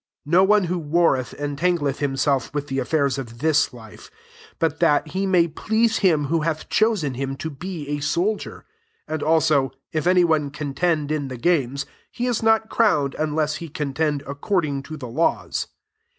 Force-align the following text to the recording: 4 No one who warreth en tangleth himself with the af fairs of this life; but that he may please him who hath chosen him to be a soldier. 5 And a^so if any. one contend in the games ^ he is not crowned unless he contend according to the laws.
4 0.25 0.31
No 0.31 0.43
one 0.43 0.63
who 0.63 0.79
warreth 0.79 1.35
en 1.37 1.55
tangleth 1.55 1.97
himself 1.97 2.51
with 2.55 2.69
the 2.69 2.79
af 2.79 2.87
fairs 2.87 3.19
of 3.19 3.37
this 3.37 3.71
life; 3.71 4.09
but 4.57 4.79
that 4.79 5.09
he 5.09 5.27
may 5.27 5.47
please 5.47 5.97
him 5.99 6.25
who 6.25 6.41
hath 6.41 6.67
chosen 6.69 7.13
him 7.13 7.35
to 7.37 7.51
be 7.51 7.87
a 7.87 7.99
soldier. 7.99 8.65
5 9.07 9.13
And 9.13 9.21
a^so 9.21 9.71
if 9.91 10.07
any. 10.07 10.23
one 10.23 10.49
contend 10.49 11.11
in 11.11 11.27
the 11.27 11.37
games 11.37 11.85
^ 11.85 11.87
he 12.11 12.25
is 12.25 12.41
not 12.41 12.67
crowned 12.67 13.15
unless 13.19 13.57
he 13.57 13.69
contend 13.69 14.23
according 14.25 14.81
to 14.81 14.97
the 14.97 15.07
laws. 15.07 15.67